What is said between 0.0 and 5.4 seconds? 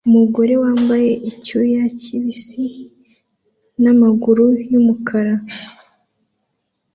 Umugore wambaye icyuya kibisi n'amaguru yumukara